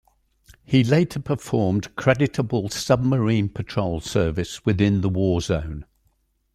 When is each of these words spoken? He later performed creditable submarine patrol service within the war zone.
He 0.65 0.83
later 0.83 1.19
performed 1.19 1.95
creditable 1.95 2.69
submarine 2.69 3.49
patrol 3.49 3.99
service 3.99 4.65
within 4.65 5.01
the 5.01 5.09
war 5.09 5.41
zone. 5.41 5.85